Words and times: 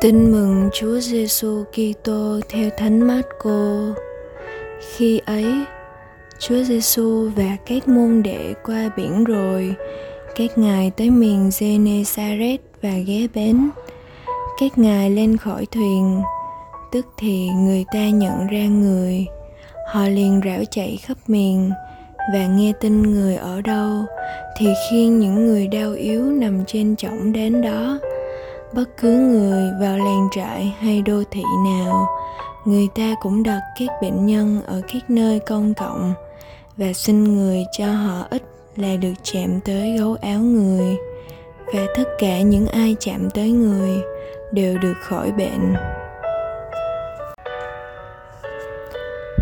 Tin 0.00 0.32
mừng 0.32 0.70
Chúa 0.72 1.00
Giêsu 1.00 1.64
Kitô 1.72 2.40
theo 2.48 2.70
Thánh 2.78 3.06
Marco. 3.06 3.94
Khi 4.80 5.20
ấy, 5.26 5.54
Chúa 6.38 6.62
Giêsu 6.62 7.30
và 7.36 7.56
các 7.66 7.88
môn 7.88 8.22
đệ 8.22 8.54
qua 8.64 8.90
biển 8.96 9.24
rồi, 9.24 9.74
các 10.36 10.58
ngài 10.58 10.90
tới 10.90 11.10
miền 11.10 11.50
Genesaret 11.60 12.60
và 12.82 12.92
ghé 13.06 13.26
bến. 13.34 13.70
Các 14.60 14.78
ngài 14.78 15.10
lên 15.10 15.36
khỏi 15.36 15.66
thuyền, 15.66 16.22
tức 16.92 17.06
thì 17.18 17.48
người 17.48 17.84
ta 17.92 18.08
nhận 18.08 18.46
ra 18.46 18.66
người. 18.66 19.26
Họ 19.92 20.08
liền 20.08 20.40
rảo 20.44 20.64
chạy 20.70 20.98
khắp 21.02 21.16
miền 21.26 21.70
và 22.32 22.46
nghe 22.46 22.72
tin 22.80 23.02
người 23.02 23.36
ở 23.36 23.60
đâu 23.60 24.04
thì 24.58 24.66
khiêng 24.90 25.20
những 25.20 25.46
người 25.46 25.68
đau 25.68 25.92
yếu 25.92 26.22
nằm 26.22 26.64
trên 26.66 26.96
chõng 26.96 27.32
đến 27.32 27.62
đó 27.62 27.98
bất 28.72 28.84
cứ 28.96 29.10
người 29.10 29.70
vào 29.80 29.98
làng 29.98 30.28
trại 30.30 30.74
hay 30.80 31.02
đô 31.02 31.22
thị 31.30 31.42
nào, 31.64 32.06
người 32.64 32.88
ta 32.94 33.14
cũng 33.20 33.42
đặt 33.42 33.60
các 33.78 33.88
bệnh 34.02 34.26
nhân 34.26 34.62
ở 34.66 34.80
các 34.92 35.10
nơi 35.10 35.38
công 35.38 35.74
cộng 35.74 36.14
và 36.76 36.92
xin 36.92 37.24
người 37.24 37.64
cho 37.78 37.86
họ 37.86 38.26
ít 38.30 38.42
là 38.76 38.96
được 38.96 39.12
chạm 39.22 39.60
tới 39.60 39.98
gấu 39.98 40.16
áo 40.20 40.38
người. 40.38 40.96
Và 41.74 41.86
tất 41.96 42.04
cả 42.18 42.40
những 42.40 42.66
ai 42.66 42.96
chạm 43.00 43.30
tới 43.30 43.50
người 43.50 44.02
đều 44.52 44.78
được 44.78 44.94
khỏi 45.00 45.32
bệnh. 45.32 45.74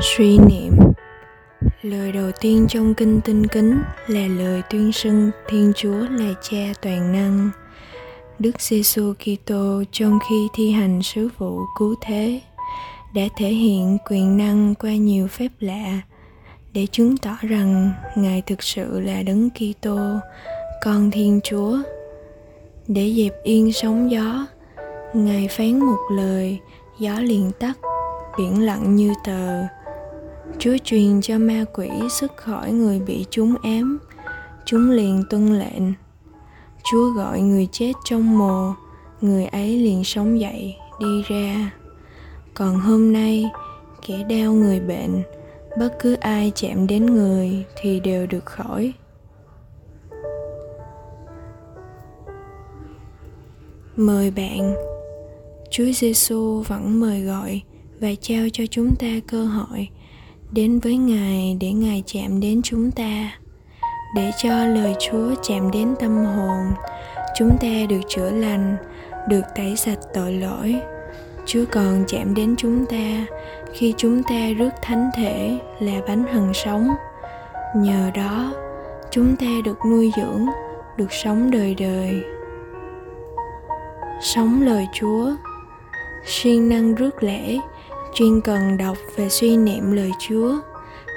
Suy 0.00 0.38
niệm. 0.38 0.72
Lời 1.82 2.12
đầu 2.12 2.30
tiên 2.40 2.66
trong 2.68 2.94
kinh 2.94 3.20
tinh 3.20 3.46
kính 3.46 3.78
là 4.06 4.26
lời 4.38 4.62
tuyên 4.70 4.92
xưng 4.92 5.30
thiên 5.48 5.72
chúa 5.76 5.98
là 6.10 6.34
cha 6.42 6.72
toàn 6.82 7.12
năng. 7.12 7.50
Đức 8.42 8.60
Giêsu 8.60 9.12
Kitô 9.12 9.82
trong 9.92 10.18
khi 10.28 10.48
thi 10.54 10.70
hành 10.70 11.02
sứ 11.02 11.28
vụ 11.38 11.60
cứu 11.78 11.94
thế 12.00 12.40
đã 13.14 13.22
thể 13.36 13.48
hiện 13.48 13.98
quyền 14.10 14.36
năng 14.36 14.74
qua 14.74 14.94
nhiều 14.94 15.28
phép 15.28 15.48
lạ 15.60 16.00
để 16.72 16.86
chứng 16.92 17.16
tỏ 17.16 17.36
rằng 17.42 17.92
Ngài 18.16 18.42
thực 18.42 18.62
sự 18.62 19.00
là 19.00 19.22
Đấng 19.22 19.50
Kitô, 19.50 19.98
con 20.84 21.10
Thiên 21.10 21.40
Chúa. 21.44 21.78
Để 22.88 23.14
dẹp 23.16 23.42
yên 23.42 23.72
sóng 23.72 24.10
gió, 24.10 24.46
Ngài 25.14 25.48
phán 25.48 25.80
một 25.80 26.08
lời, 26.12 26.58
gió 26.98 27.20
liền 27.20 27.50
tắt, 27.58 27.78
biển 28.38 28.62
lặng 28.62 28.96
như 28.96 29.12
tờ. 29.24 29.62
Chúa 30.58 30.76
truyền 30.84 31.20
cho 31.20 31.38
ma 31.38 31.64
quỷ 31.74 31.90
sức 32.10 32.32
khỏi 32.36 32.72
người 32.72 33.00
bị 33.00 33.26
chúng 33.30 33.54
ém, 33.62 33.98
chúng 34.64 34.90
liền 34.90 35.24
tuân 35.30 35.58
lệnh 35.58 35.92
Chúa 36.90 37.10
gọi 37.10 37.40
người 37.40 37.68
chết 37.72 37.92
trong 38.04 38.38
mồ, 38.38 38.74
người 39.20 39.46
ấy 39.46 39.78
liền 39.78 40.04
sống 40.04 40.40
dậy, 40.40 40.76
đi 41.00 41.22
ra. 41.28 41.70
Còn 42.54 42.80
hôm 42.80 43.12
nay, 43.12 43.50
kẻ 44.06 44.24
đau 44.28 44.52
người 44.52 44.80
bệnh, 44.80 45.22
bất 45.78 45.96
cứ 46.00 46.14
ai 46.14 46.52
chạm 46.54 46.86
đến 46.86 47.06
người 47.06 47.64
thì 47.76 48.00
đều 48.00 48.26
được 48.26 48.44
khỏi. 48.44 48.92
Mời 53.96 54.30
bạn, 54.30 54.74
Chúa 55.70 55.92
Giêsu 55.94 56.62
vẫn 56.68 57.00
mời 57.00 57.22
gọi 57.22 57.62
và 58.00 58.08
trao 58.20 58.46
cho 58.52 58.64
chúng 58.70 58.94
ta 58.98 59.06
cơ 59.26 59.44
hội 59.44 59.88
đến 60.52 60.78
với 60.78 60.96
Ngài 60.96 61.56
để 61.60 61.72
Ngài 61.72 62.02
chạm 62.06 62.40
đến 62.40 62.62
chúng 62.62 62.90
ta 62.90 63.38
để 64.14 64.30
cho 64.36 64.66
lời 64.66 64.94
Chúa 64.98 65.34
chạm 65.42 65.70
đến 65.70 65.94
tâm 66.00 66.24
hồn, 66.24 66.72
chúng 67.38 67.56
ta 67.60 67.68
được 67.88 68.00
chữa 68.08 68.30
lành, 68.30 68.76
được 69.28 69.42
tẩy 69.56 69.76
sạch 69.76 69.98
tội 70.14 70.32
lỗi. 70.32 70.80
Chúa 71.46 71.64
còn 71.70 72.04
chạm 72.08 72.34
đến 72.34 72.54
chúng 72.58 72.86
ta 72.86 73.26
khi 73.72 73.94
chúng 73.96 74.22
ta 74.22 74.48
rước 74.58 74.70
thánh 74.82 75.10
thể 75.16 75.58
là 75.80 76.00
bánh 76.08 76.24
hằng 76.24 76.54
sống. 76.54 76.88
Nhờ 77.76 78.10
đó, 78.14 78.52
chúng 79.10 79.36
ta 79.36 79.46
được 79.64 79.78
nuôi 79.86 80.12
dưỡng, 80.16 80.46
được 80.96 81.12
sống 81.12 81.50
đời 81.50 81.74
đời. 81.74 82.22
Sống 84.20 84.62
lời 84.62 84.86
Chúa 84.92 85.30
siêng 86.24 86.68
năng 86.68 86.94
rước 86.94 87.22
lễ 87.22 87.58
chuyên 88.14 88.40
cần 88.40 88.76
đọc 88.76 88.96
và 89.16 89.28
suy 89.28 89.56
niệm 89.56 89.92
lời 89.92 90.10
Chúa 90.18 90.54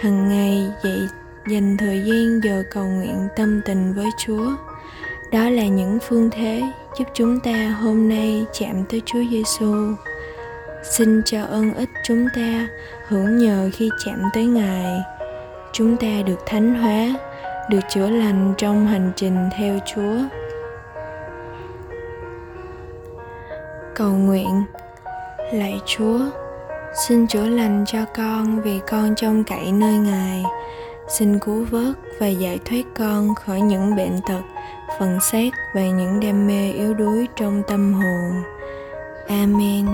hằng 0.00 0.28
ngày 0.28 0.70
dạy 0.84 1.21
dành 1.46 1.76
thời 1.76 2.02
gian 2.04 2.40
giờ 2.44 2.62
cầu 2.70 2.84
nguyện 2.84 3.28
tâm 3.36 3.60
tình 3.64 3.92
với 3.94 4.10
Chúa. 4.18 4.50
Đó 5.32 5.50
là 5.50 5.66
những 5.66 5.98
phương 6.08 6.30
thế 6.30 6.62
giúp 6.98 7.04
chúng 7.14 7.40
ta 7.40 7.76
hôm 7.80 8.08
nay 8.08 8.44
chạm 8.52 8.84
tới 8.90 9.02
Chúa 9.06 9.22
Giêsu. 9.30 9.94
Xin 10.82 11.22
cho 11.24 11.42
ơn 11.42 11.74
ích 11.74 11.88
chúng 12.04 12.26
ta 12.36 12.68
hưởng 13.08 13.38
nhờ 13.38 13.70
khi 13.72 13.90
chạm 14.04 14.22
tới 14.34 14.46
Ngài. 14.46 15.00
Chúng 15.72 15.96
ta 15.96 16.22
được 16.26 16.38
thánh 16.46 16.74
hóa, 16.74 17.14
được 17.70 17.80
chữa 17.90 18.10
lành 18.10 18.54
trong 18.58 18.86
hành 18.86 19.12
trình 19.16 19.48
theo 19.58 19.78
Chúa. 19.94 20.18
Cầu 23.94 24.10
nguyện 24.10 24.62
Lạy 25.52 25.80
Chúa, 25.86 26.20
xin 27.06 27.26
chữa 27.26 27.46
lành 27.46 27.84
cho 27.86 27.98
con 28.16 28.60
vì 28.62 28.80
con 28.90 29.14
trông 29.14 29.44
cậy 29.44 29.72
nơi 29.72 29.94
Ngài 29.94 30.44
xin 31.08 31.38
cứu 31.38 31.64
vớt 31.70 31.94
và 32.20 32.26
giải 32.26 32.58
thoát 32.64 32.82
con 32.96 33.34
khỏi 33.34 33.60
những 33.60 33.96
bệnh 33.96 34.20
tật 34.28 34.42
phần 34.98 35.20
xác 35.20 35.50
và 35.74 35.80
những 35.80 36.20
đam 36.20 36.46
mê 36.46 36.72
yếu 36.72 36.94
đuối 36.94 37.26
trong 37.36 37.62
tâm 37.68 37.94
hồn. 37.94 38.42
Amen. 39.28 39.86